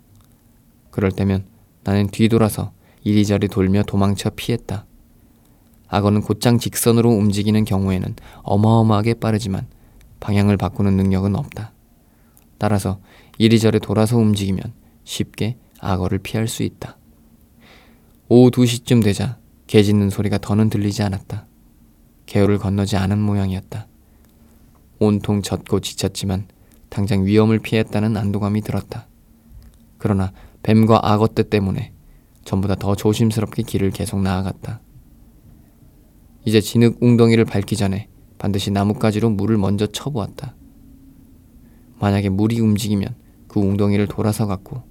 그럴 0.90 1.10
때면 1.10 1.44
나는 1.82 2.08
뒤돌아서 2.08 2.72
이리저리 3.02 3.48
돌며 3.48 3.82
도망쳐 3.82 4.30
피했다. 4.36 4.86
악어는 5.88 6.22
곧장 6.22 6.58
직선으로 6.58 7.10
움직이는 7.10 7.64
경우에는 7.64 8.16
어마어마하게 8.42 9.14
빠르지만 9.14 9.66
방향을 10.20 10.56
바꾸는 10.56 10.96
능력은 10.96 11.36
없다. 11.36 11.72
따라서 12.58 12.98
이리저리 13.38 13.80
돌아서 13.80 14.16
움직이면 14.16 14.72
쉽게 15.04 15.58
악어를 15.80 16.18
피할 16.18 16.48
수 16.48 16.62
있다. 16.62 16.96
오후 18.28 18.50
2시쯤 18.50 19.04
되자 19.04 19.38
개 19.66 19.82
짖는 19.82 20.10
소리가 20.10 20.38
더는 20.38 20.70
들리지 20.70 21.02
않았다. 21.02 21.46
개울을 22.26 22.58
건너지 22.58 22.96
않은 22.96 23.20
모양이었다. 23.20 23.86
온통 24.98 25.42
젖고 25.42 25.80
지쳤지만 25.80 26.46
당장 26.88 27.26
위험을 27.26 27.58
피했다는 27.58 28.16
안도감이 28.16 28.62
들었다. 28.62 29.06
그러나 29.98 30.32
뱀과 30.62 31.00
악어 31.02 31.28
떼 31.28 31.42
때문에 31.42 31.92
전보다 32.44 32.76
더 32.76 32.94
조심스럽게 32.94 33.62
길을 33.62 33.90
계속 33.90 34.22
나아갔다. 34.22 34.80
이제 36.44 36.60
진흙 36.60 37.02
웅덩이를 37.02 37.44
밟기 37.44 37.76
전에 37.76 38.08
반드시 38.38 38.70
나뭇가지로 38.70 39.30
물을 39.30 39.58
먼저 39.58 39.86
쳐보았다. 39.86 40.54
만약에 41.98 42.28
물이 42.28 42.60
움직이면 42.60 43.14
그 43.48 43.60
웅덩이를 43.60 44.06
돌아서 44.06 44.46
갔고 44.46 44.82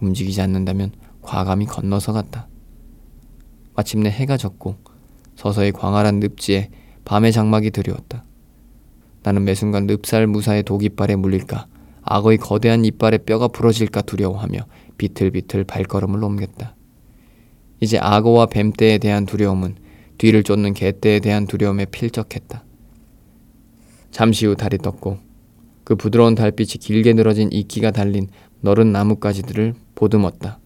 움직이지 0.00 0.40
않는다면 0.40 0.92
과감히 1.22 1.66
건너서 1.66 2.12
갔다. 2.12 2.48
마침내 3.74 4.10
해가 4.10 4.36
졌고 4.36 4.76
서서히 5.36 5.72
광활한 5.72 6.20
늪지에 6.20 6.70
밤의 7.04 7.32
장막이 7.32 7.70
들여왔다. 7.70 8.24
나는 9.22 9.44
매순간 9.44 9.86
늪살 9.86 10.26
무사의 10.26 10.62
독이빨에 10.62 11.16
물릴까 11.16 11.66
악어의 12.02 12.38
거대한 12.38 12.84
이빨에 12.84 13.18
뼈가 13.18 13.48
부러질까 13.48 14.02
두려워하며 14.02 14.58
비틀비틀 14.98 15.64
발걸음을 15.64 16.22
옮겼다. 16.22 16.74
이제 17.80 17.98
악어와 17.98 18.46
뱀떼에 18.46 18.98
대한 18.98 19.26
두려움은 19.26 19.76
뒤를 20.18 20.42
쫓는 20.42 20.74
개떼에 20.74 21.20
대한 21.20 21.46
두려움에 21.46 21.86
필적했다. 21.86 22.64
잠시 24.10 24.46
후 24.46 24.56
달이 24.56 24.78
떴고 24.78 25.18
그 25.90 25.96
부드러운 25.96 26.36
달빛이 26.36 26.74
길게 26.78 27.14
늘어진 27.14 27.50
이끼가 27.50 27.90
달린 27.90 28.28
너른 28.60 28.92
나뭇가지들을 28.92 29.74
보듬었다. 29.96 30.60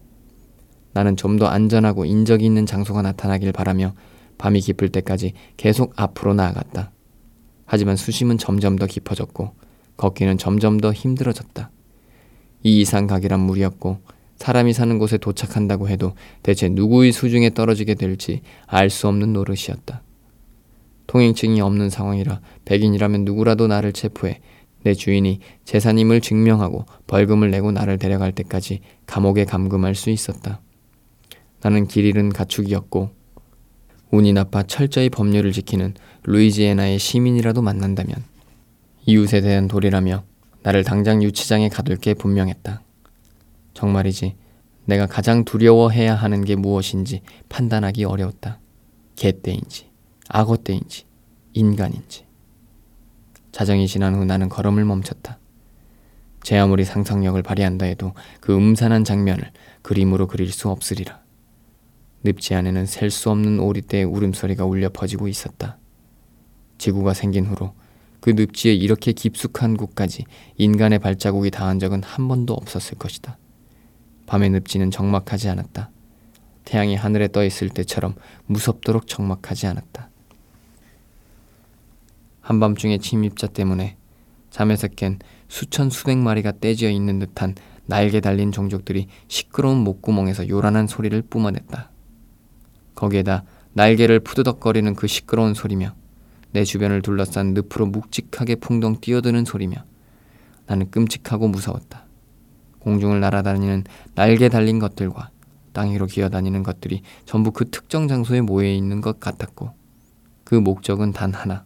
나는 0.93 1.17
좀 1.17 1.39
더 1.39 1.47
안전하고 1.47 2.05
인적이 2.05 2.45
있는 2.45 2.67
장소가 2.67 3.01
나타나길 3.01 3.51
바라며 3.51 3.95
밤이 4.37 4.61
깊을 4.61 4.89
때까지 4.89 5.33
계속 5.57 5.93
앞으로 5.95 6.35
나아갔다. 6.35 6.91
하지만 7.65 7.95
수심은 7.95 8.37
점점 8.37 8.75
더 8.75 8.85
깊어졌고 8.85 9.55
걷기는 9.97 10.37
점점 10.37 10.79
더 10.79 10.93
힘들어졌다. 10.93 11.71
이 12.61 12.81
이상 12.81 13.07
가기란 13.07 13.39
무리였고 13.39 13.97
사람이 14.35 14.73
사는 14.73 14.99
곳에 14.99 15.17
도착한다고 15.17 15.89
해도 15.89 16.13
대체 16.43 16.69
누구의 16.69 17.11
수중에 17.11 17.49
떨어지게 17.55 17.95
될지 17.95 18.41
알 18.67 18.91
수 18.91 19.07
없는 19.07 19.33
노릇이었다. 19.33 20.03
통행증이 21.07 21.61
없는 21.61 21.89
상황이라 21.89 22.41
백인이라면 22.65 23.25
누구라도 23.25 23.65
나를 23.65 23.91
체포해 23.91 24.39
내 24.85 24.93
주인이 24.93 25.39
재산임을 25.63 26.21
증명하고 26.21 26.85
벌금을 27.07 27.49
내고 27.49 27.71
나를 27.71 27.97
데려갈 27.97 28.31
때까지 28.31 28.81
감옥에 29.07 29.43
감금할 29.43 29.95
수 29.95 30.11
있었다. 30.11 30.61
나는 31.61 31.87
길 31.87 32.05
잃은 32.05 32.29
가축이었고 32.29 33.09
운이 34.11 34.33
나빠 34.33 34.61
철저히 34.61 35.09
법률을 35.09 35.53
지키는 35.53 35.95
루이지애나의 36.25 36.99
시민이라도 36.99 37.63
만난다면 37.63 38.15
이웃에 39.07 39.41
대한 39.41 39.67
도리라며 39.67 40.23
나를 40.61 40.83
당장 40.83 41.23
유치장에 41.23 41.67
가둘 41.69 41.95
게 41.97 42.13
분명했다. 42.13 42.83
정말이지 43.73 44.35
내가 44.85 45.07
가장 45.07 45.45
두려워해야 45.45 46.13
하는 46.13 46.45
게 46.45 46.55
무엇인지 46.55 47.21
판단하기 47.49 48.03
어려웠다. 48.03 48.59
개떼인지 49.15 49.87
악어떼인지 50.29 51.05
인간인지 51.53 52.24
자정이 53.55 53.87
지난 53.87 54.15
후 54.15 54.25
나는 54.25 54.49
걸음을 54.49 54.83
멈췄다. 54.83 55.39
제 56.43 56.57
아무리 56.57 56.83
상상력을 56.83 57.41
발휘한다 57.41 57.85
해도 57.85 58.11
그 58.41 58.53
음산한 58.53 59.05
장면을 59.05 59.49
그림으로 59.81 60.27
그릴 60.27 60.51
수 60.51 60.69
없으리라. 60.69 61.21
늪지 62.25 62.53
안에는 62.53 62.85
셀 62.85 63.09
수 63.09 63.29
없는 63.29 63.61
오리떼의 63.61 64.03
울음소리가 64.03 64.65
울려 64.65 64.89
퍼지고 64.89 65.29
있었다. 65.29 65.77
지구가 66.79 67.13
생긴 67.13 67.45
후로 67.45 67.73
그 68.19 68.31
늪지에 68.31 68.73
이렇게 68.73 69.13
깊숙한 69.13 69.77
곳까지 69.77 70.25
인간의 70.57 70.99
발자국이 70.99 71.49
닿은 71.49 71.79
적은 71.79 72.03
한 72.03 72.27
번도 72.27 72.53
없었을 72.53 72.97
것이다. 72.97 73.37
밤의 74.25 74.49
늪지는 74.49 74.91
적막하지 74.91 75.47
않았다. 75.47 75.91
태양이 76.65 76.97
하늘에 76.97 77.29
떠 77.29 77.45
있을 77.45 77.69
때처럼 77.69 78.15
무섭도록 78.47 79.07
적막하지 79.07 79.67
않았다. 79.67 80.09
한밤중의 82.45 82.99
침입자 82.99 83.47
때문에 83.47 83.97
잠에서 84.51 84.87
깬 84.87 85.17
수천 85.47 85.89
수백 85.89 86.17
마리가 86.19 86.53
떼지어 86.61 86.91
있는 86.91 87.17
듯한 87.17 87.55
날개 87.87 88.19
달린 88.21 88.51
종족들이 88.51 89.07
시끄러운 89.27 89.79
목구멍에서 89.79 90.47
요란한 90.47 90.85
소리를 90.85 91.19
뿜어냈다. 91.23 91.89
거기에다 92.93 93.43
날개를 93.73 94.19
푸드덕거리는 94.19 94.93
그 94.93 95.07
시끄러운 95.07 95.55
소리며 95.55 95.95
내 96.51 96.63
주변을 96.63 97.01
둘러싼 97.01 97.55
늪으로 97.55 97.87
묵직하게 97.87 98.55
풍덩 98.55 99.01
뛰어드는 99.01 99.43
소리며 99.43 99.77
나는 100.67 100.91
끔찍하고 100.91 101.47
무서웠다. 101.47 102.05
공중을 102.79 103.19
날아다니는 103.21 103.85
날개 104.13 104.49
달린 104.49 104.77
것들과 104.77 105.31
땅 105.73 105.91
위로 105.91 106.05
기어다니는 106.05 106.61
것들이 106.61 107.01
전부 107.25 107.51
그 107.51 107.71
특정 107.71 108.07
장소에 108.07 108.41
모여 108.41 108.69
있는 108.69 109.01
것 109.01 109.19
같았고 109.19 109.71
그 110.43 110.53
목적은 110.53 111.11
단 111.11 111.33
하나 111.33 111.65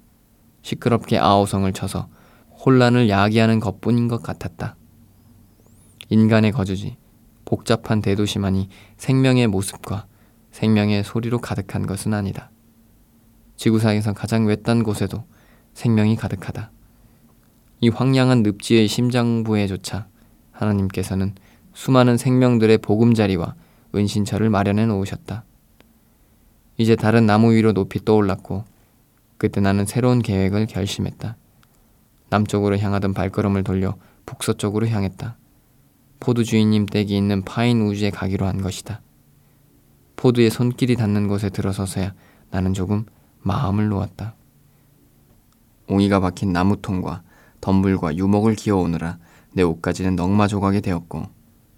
시끄럽게 0.62 1.18
아우성을 1.18 1.72
쳐서 1.74 2.10
혼란을 2.66 3.10
야기하는 3.10 3.60
것뿐인 3.60 4.08
것 4.08 4.22
같았다. 4.22 4.76
인간의 6.10 6.52
거주지 6.52 6.98
복잡한 7.46 8.02
대도시만이 8.02 8.70
생명의 8.98 9.48
모습과 9.48 10.06
생명의 10.52 11.04
소리로 11.04 11.40
가득한 11.40 11.88
것은 11.88 12.14
아니다. 12.14 12.52
지구상에서 13.56 14.14
가장 14.14 14.46
외딴 14.46 14.84
곳에도 14.84 15.24
생명이 15.74 16.16
가득하다. 16.16 16.72
이 17.82 17.90
황량한 17.90 18.44
늪지의 18.44 18.88
심장부에조차 18.88 20.08
하나님께서는 20.52 21.36
수많은 21.74 22.18
생명들의 22.18 22.80
보금자리와 22.80 23.56
은신처를 23.96 24.50
마련해 24.50 24.86
놓으셨다. 24.86 25.44
이제 26.78 26.96
다른 26.96 27.26
나무 27.26 27.54
위로 27.54 27.74
높이 27.74 28.04
떠올랐고 28.04 28.66
그때 29.40 29.62
나는 29.62 29.86
새로운 29.86 30.22
계획을 30.22 30.68
결심했다. 30.68 31.38
남쪽으로 32.30 32.78
향하던 32.78 33.14
발걸음을 33.14 33.64
돌려 33.64 33.96
북서쪽으로 34.26 34.88
향했다. 34.90 35.38
포드 36.20 36.44
주인님 36.44 36.86
댁이 36.86 37.18
있는 37.18 37.44
파인 37.44 37.82
우즈에 37.82 38.10
가기로 38.10 38.46
한 38.46 38.62
것이다. 38.62 39.02
포드의 40.18 40.50
손길이 40.50 40.98
닿는 40.98 41.30
곳에 41.30 41.50
들어서서야 41.50 42.14
나는 42.52 42.74
조금 42.74 43.06
마음을 43.40 43.88
놓았다. 43.88 44.36
옹이가 45.88 46.20
박힌 46.20 46.52
나무통과 46.52 47.24
덤불과 47.62 48.18
유목을 48.18 48.56
기어오느라 48.56 49.20
내 49.54 49.64
옷까지는 49.64 50.18
넝마 50.18 50.48
조각이 50.48 50.82
되었고 50.82 51.24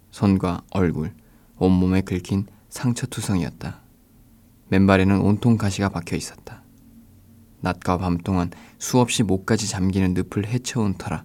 손과 0.10 0.63
얼굴, 0.71 1.13
온몸에 1.60 2.02
긁힌 2.02 2.47
상처투성이었다. 2.69 3.80
맨발에는 4.69 5.21
온통 5.21 5.58
가시가 5.58 5.89
박혀 5.89 6.15
있었다. 6.15 6.61
낮과 7.62 7.97
밤 7.97 8.17
동안 8.17 8.52
수없이 8.78 9.24
목까지 9.24 9.67
잠기는 9.67 10.13
늪을 10.13 10.47
헤쳐온 10.47 10.95
터라 10.97 11.24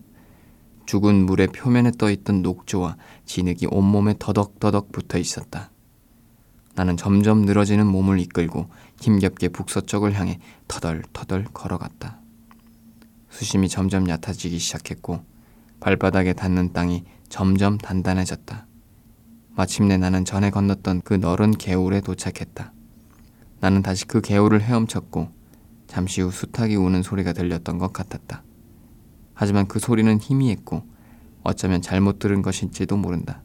죽은 0.86 1.26
물의 1.26 1.48
표면에 1.48 1.90
떠있던 1.98 2.42
녹조와 2.42 2.96
진흙이 3.24 3.66
온몸에 3.70 4.14
더덕더덕 4.18 4.92
붙어 4.92 5.18
있었다. 5.18 5.70
나는 6.76 6.96
점점 6.96 7.42
늘어지는 7.42 7.86
몸을 7.86 8.20
이끌고 8.20 8.68
힘겹게 9.00 9.48
북서쪽을 9.48 10.14
향해 10.14 10.38
터덜터덜 10.68 11.46
걸어갔다. 11.52 12.20
수심이 13.30 13.68
점점 13.68 14.08
얕아지기 14.08 14.58
시작했고 14.58 15.24
발바닥에 15.80 16.34
닿는 16.34 16.72
땅이 16.72 17.04
점점 17.28 17.78
단단해졌다. 17.78 18.66
마침내 19.56 19.96
나는 19.96 20.24
전에 20.24 20.50
건넜던 20.50 21.00
그 21.02 21.14
너른 21.14 21.50
개울에 21.52 22.00
도착했다. 22.00 22.72
나는 23.60 23.82
다시 23.82 24.06
그 24.06 24.20
개울을 24.20 24.62
헤엄쳤고 24.62 25.30
잠시 25.86 26.20
후 26.20 26.30
수탉이 26.30 26.76
우는 26.76 27.02
소리가 27.02 27.32
들렸던 27.32 27.78
것 27.78 27.92
같았다. 27.92 28.42
하지만 29.34 29.66
그 29.66 29.78
소리는 29.78 30.18
희미했고 30.18 30.82
어쩌면 31.42 31.82
잘못 31.82 32.18
들은 32.18 32.42
것일지도 32.42 32.96
모른다. 32.96 33.42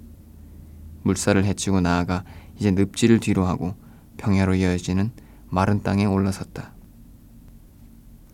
물살을 1.03 1.45
헤치고 1.45 1.81
나아가 1.81 2.23
이제 2.57 2.71
늪지를 2.71 3.19
뒤로 3.19 3.45
하고 3.45 3.75
평야로 4.17 4.55
이어지는 4.55 5.11
마른 5.49 5.83
땅에 5.83 6.05
올라섰다. 6.05 6.73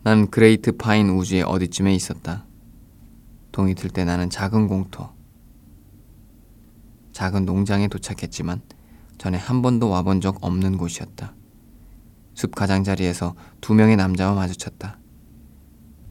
난 0.02 0.30
그레이트 0.30 0.76
파인 0.76 1.10
우즈의 1.10 1.42
어디쯤에 1.42 1.94
있었다. 1.94 2.46
동이 3.52 3.74
틀 3.74 3.90
때 3.90 4.04
나는 4.04 4.30
작은 4.30 4.68
공터, 4.68 5.12
작은 7.12 7.44
농장에 7.44 7.88
도착했지만 7.88 8.62
전에 9.18 9.36
한 9.36 9.62
번도 9.62 9.88
와본 9.88 10.20
적 10.20 10.38
없는 10.44 10.78
곳이었다. 10.78 11.34
숲 12.38 12.54
가장자리에서 12.54 13.34
두 13.60 13.74
명의 13.74 13.96
남자와 13.96 14.32
마주쳤다. 14.36 15.00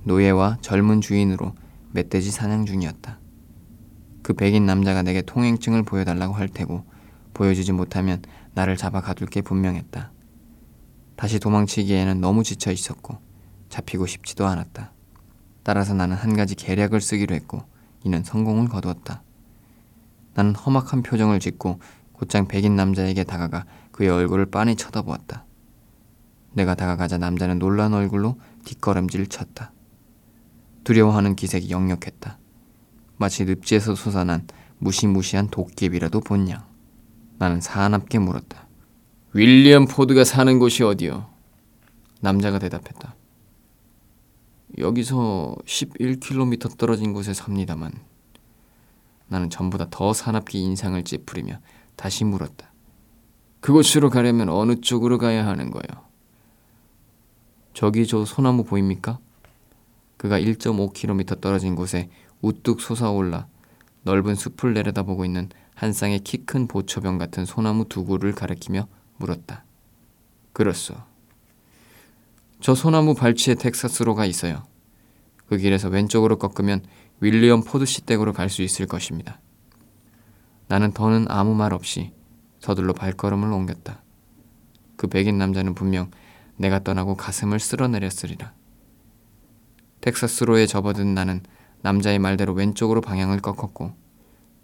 노예와 0.04 0.58
젊은 0.60 1.00
주인으로 1.00 1.56
멧돼지 1.94 2.32
사냥 2.32 2.66
중이었다. 2.66 3.18
그 4.24 4.34
백인 4.34 4.66
남자가 4.66 5.04
내게 5.04 5.22
통행증을 5.22 5.84
보여달라고 5.84 6.34
할 6.34 6.50
테고 6.50 6.84
보여주지 7.34 7.72
못하면 7.72 8.22
나를 8.56 8.76
잡아 8.76 9.00
가둘 9.00 9.30
게 9.30 9.42
분명했다. 9.42 10.12
다시 11.16 11.40
도망치기에는 11.40 12.20
너무 12.20 12.44
지쳐 12.44 12.74
있었고 12.74 13.20
잡히고 13.70 14.06
싶지도 14.06 14.48
않았다. 14.48 14.92
따라서 15.64 15.94
나는 15.94 16.18
한 16.18 16.36
가지 16.36 16.56
계략을 16.56 17.00
쓰기로 17.00 17.36
했고 17.36 17.64
이는 18.04 18.26
성공을 18.26 18.68
거두었다. 18.68 19.24
나는 20.34 20.56
험악한 20.56 21.04
표정을 21.04 21.40
짓고 21.40 21.80
곧장 22.12 22.50
백인 22.50 22.76
남자에게 22.76 23.24
다가가 23.24 23.64
그의 23.94 24.10
얼굴을 24.10 24.48
빤히 24.48 24.76
쳐다보았다. 24.76 25.47
내가 26.58 26.74
다가가자 26.74 27.20
남자는 27.20 27.60
놀란 27.60 27.94
얼굴로 27.94 28.40
뒷걸음질을 28.66 29.28
쳤다. 29.28 29.72
두려워하는 30.84 31.36
기색이 31.36 31.70
역력했다. 31.70 32.40
마치 33.18 33.46
늪지에서 33.46 33.94
솟아난 33.94 34.48
무시무시한 34.80 35.50
도깨비라도 35.50 36.20
본냥. 36.22 36.66
나는 37.38 37.62
사납게 37.62 38.18
물었다. 38.18 38.68
윌리엄 39.34 39.86
포드가 39.86 40.24
사는 40.24 40.58
곳이 40.58 40.84
어디요? 40.84 41.30
남자가 42.22 42.58
대답했다. 42.58 43.16
여기서 44.80 45.56
11km 45.64 46.76
떨어진 46.80 47.14
곳에 47.14 47.36
삽니다만 47.36 47.92
나는 49.28 49.52
전보다 49.52 49.88
더 49.92 50.12
사납게 50.12 50.58
인상을 50.58 51.04
찌푸리며 51.04 51.60
다시 51.96 52.24
물었다. 52.24 52.74
그곳으로 53.60 54.10
가려면 54.10 54.50
어느 54.50 54.82
쪽으로 54.82 55.20
가야 55.20 55.46
하는 55.46 55.70
거요? 55.70 56.07
저기 57.78 58.08
저 58.08 58.26
소나무 58.26 58.64
보입니까? 58.64 59.20
그가 60.18 60.40
1.5km 60.40 61.40
떨어진 61.40 61.76
곳에 61.76 62.10
우뚝 62.42 62.82
솟아올라 62.82 63.46
넓은 64.02 64.34
숲을 64.34 64.74
내려다보고 64.74 65.26
있는 65.26 65.50
한 65.76 65.94
쌍의 65.94 66.22
키 66.22 66.44
큰 66.44 66.68
보초병 66.68 67.20
같은 67.20 67.46
소나무 67.46 67.88
두 67.88 68.04
그루를 68.04 68.34
가리키며 68.34 68.88
물었다. 69.18 69.64
그렇소. 70.54 70.96
저 72.62 72.74
소나무 72.74 73.14
발치에 73.14 73.54
텍사스로가 73.54 74.26
있어요. 74.26 74.66
그 75.46 75.58
길에서 75.58 75.90
왼쪽으로 75.90 76.40
꺾으면 76.40 76.82
윌리엄 77.20 77.64
포드시 77.64 78.08
댁으로 78.08 78.34
갈 78.34 78.50
수 78.50 78.64
있을 78.64 78.88
것입니다. 78.88 79.40
나는 80.68 80.94
더는 80.94 81.28
아무 81.30 81.54
말 81.54 81.74
없이 81.74 82.12
서둘러 82.60 82.94
발걸음을 82.94 83.54
옮겼다. 83.54 84.02
그 84.96 85.06
백인 85.06 85.38
남자는 85.38 85.76
분명 85.76 86.10
내가 86.58 86.84
떠나고 86.84 87.16
가슴을 87.16 87.60
쓸어내렸으리라. 87.60 88.54
텍사스로에 90.02 90.66
접어든 90.66 91.14
나는 91.14 91.42
남자의 91.82 92.20
말대로 92.20 92.54
왼쪽으로 92.54 93.02
방향을 93.02 93.40
꺾었고 93.40 93.94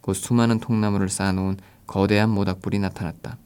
곧 0.01 0.13
수많은 0.13 0.59
통나무를 0.59 1.09
쌓아놓은 1.09 1.57
거대한 1.87 2.29
모닥불이 2.29 2.79
나타났다. 2.79 3.37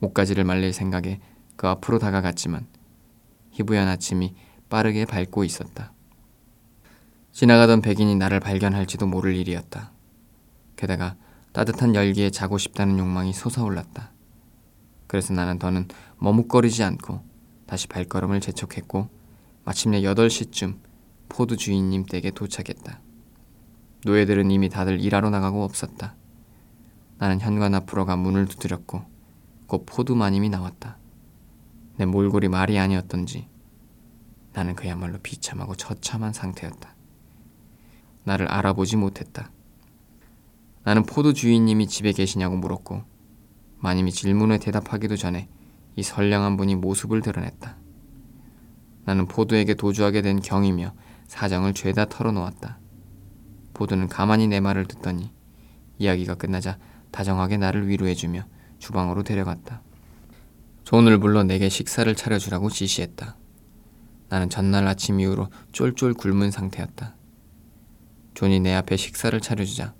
목가지를 0.00 0.44
말릴 0.44 0.72
생각에 0.72 1.20
그 1.56 1.68
앞으로 1.68 1.98
다가갔지만 1.98 2.66
희부연 3.52 3.88
아침이 3.88 4.34
빠르게 4.68 5.04
밝고 5.04 5.44
있었다. 5.44 5.92
지나가던 7.32 7.82
백인이 7.82 8.14
나를 8.16 8.40
발견할지도 8.40 9.06
모를 9.06 9.34
일이었다. 9.36 9.92
게다가 10.76 11.16
따뜻한 11.52 11.94
열기에 11.94 12.30
자고 12.30 12.58
싶다는 12.58 12.98
욕망이 12.98 13.32
솟아올랐다. 13.32 14.12
그래서 15.06 15.32
나는 15.32 15.58
더는 15.58 15.88
머뭇거리지 16.18 16.82
않고 16.82 17.25
다시 17.66 17.88
발걸음을 17.88 18.40
재촉했고 18.40 19.08
마침내 19.64 20.00
8시쯤 20.02 20.78
포드 21.28 21.56
주인님 21.56 22.06
댁에 22.06 22.30
도착했다. 22.30 23.00
노예들은 24.04 24.50
이미 24.50 24.68
다들 24.68 25.00
일하러 25.00 25.30
나가고 25.30 25.64
없었다. 25.64 26.14
나는 27.18 27.40
현관 27.40 27.74
앞으로 27.74 28.04
가 28.04 28.16
문을 28.16 28.46
두드렸고 28.46 29.04
곧 29.66 29.84
포드 29.86 30.12
마님이 30.12 30.48
나왔다. 30.48 30.98
내 31.96 32.06
몰골이 32.06 32.48
말이 32.48 32.78
아니었던지 32.78 33.48
나는 34.52 34.76
그야말로 34.76 35.18
비참하고 35.18 35.74
처참한 35.74 36.32
상태였다. 36.32 36.94
나를 38.24 38.48
알아보지 38.48 38.96
못했다. 38.96 39.50
나는 40.84 41.04
포드 41.04 41.32
주인님이 41.32 41.88
집에 41.88 42.12
계시냐고 42.12 42.56
물었고 42.56 43.02
마님이 43.78 44.12
질문에 44.12 44.58
대답하기도 44.58 45.16
전에 45.16 45.48
이 45.96 46.02
선량한 46.02 46.56
분이 46.56 46.76
모습을 46.76 47.22
드러냈다. 47.22 47.76
나는 49.04 49.26
포드에게 49.26 49.74
도주하게 49.74 50.22
된 50.22 50.40
경위며 50.40 50.92
사정을 51.26 51.74
죄다 51.74 52.06
털어놓았다. 52.06 52.78
포드는 53.74 54.08
가만히 54.08 54.46
내 54.46 54.60
말을 54.60 54.86
듣더니 54.86 55.32
이야기가 55.98 56.34
끝나자 56.34 56.78
다정하게 57.10 57.56
나를 57.56 57.88
위로해주며 57.88 58.44
주방으로 58.78 59.22
데려갔다. 59.22 59.82
존을 60.84 61.18
불러 61.18 61.42
내게 61.42 61.68
식사를 61.68 62.14
차려주라고 62.14 62.70
지시했다. 62.70 63.36
나는 64.28 64.50
전날 64.50 64.86
아침 64.86 65.20
이후로 65.20 65.48
쫄쫄 65.72 66.14
굶은 66.14 66.50
상태였다. 66.50 67.16
존이 68.34 68.60
내 68.60 68.74
앞에 68.74 68.96
식사를 68.96 69.40
차려주자 69.40 69.94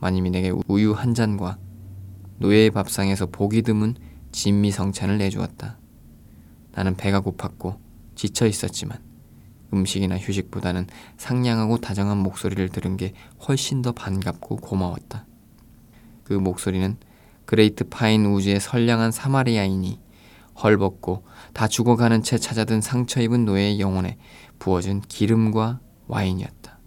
마님이 0.00 0.30
내게 0.30 0.52
우유 0.68 0.92
한 0.92 1.14
잔과 1.14 1.58
노예의 2.38 2.70
밥상에서 2.70 3.26
보기 3.26 3.62
드문 3.62 3.94
진미성찬을 4.34 5.18
내주었다. 5.18 5.78
나는 6.72 6.96
배가 6.96 7.22
고팠고 7.22 7.78
지쳐 8.16 8.46
있었지만 8.46 8.98
음식이나 9.72 10.18
휴식보다는 10.18 10.88
상냥하고 11.16 11.78
다정한 11.78 12.18
목소리를 12.18 12.68
들은 12.68 12.96
게 12.96 13.14
훨씬 13.46 13.80
더 13.80 13.92
반갑고 13.92 14.56
고마웠다. 14.56 15.26
그 16.24 16.32
목소리는 16.32 16.96
그레이트 17.44 17.88
파인 17.88 18.26
우즈의 18.26 18.58
선량한 18.60 19.12
사마리아인이 19.12 20.00
헐벗고 20.60 21.24
다 21.52 21.68
죽어가는 21.68 22.22
채 22.22 22.36
찾아든 22.36 22.80
상처 22.80 23.20
입은 23.20 23.44
노예의 23.44 23.78
영혼에 23.80 24.18
부어준 24.58 25.02
기름과 25.02 25.80
와인이었다. 26.08 26.78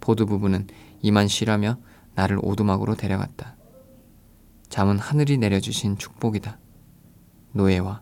포드 0.00 0.24
부부는 0.24 0.66
이만 1.02 1.28
쉬라며 1.28 1.78
나를 2.14 2.38
오두막으로 2.42 2.94
데려갔다. 2.94 3.51
잠은 4.72 4.98
하늘이 4.98 5.36
내려주신 5.36 5.98
축복이다. 5.98 6.58
노예와 7.52 8.00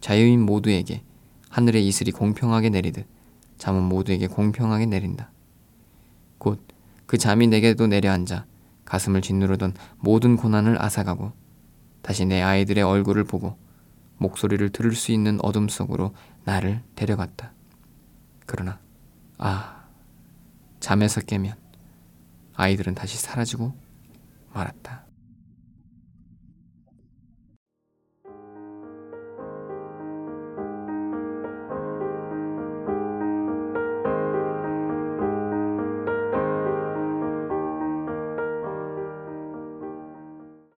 자유인 0.00 0.40
모두에게 0.40 1.02
하늘의 1.50 1.86
이슬이 1.86 2.10
공평하게 2.10 2.70
내리듯 2.70 3.06
잠은 3.58 3.82
모두에게 3.82 4.26
공평하게 4.26 4.86
내린다. 4.86 5.30
곧 6.38 6.58
그 7.04 7.18
잠이 7.18 7.48
내게도 7.48 7.86
내려앉아 7.86 8.46
가슴을 8.86 9.20
짓누르던 9.20 9.74
모든 9.98 10.36
고난을 10.36 10.82
앗아가고 10.82 11.32
다시 12.00 12.24
내 12.24 12.40
아이들의 12.40 12.82
얼굴을 12.82 13.24
보고 13.24 13.58
목소리를 14.16 14.70
들을 14.70 14.94
수 14.94 15.12
있는 15.12 15.38
어둠 15.42 15.68
속으로 15.68 16.14
나를 16.44 16.82
데려갔다. 16.94 17.52
그러나 18.46 18.80
아 19.36 19.84
잠에서 20.80 21.20
깨면 21.20 21.56
아이들은 22.54 22.94
다시 22.94 23.18
사라지고 23.18 23.74
말았다. 24.54 25.05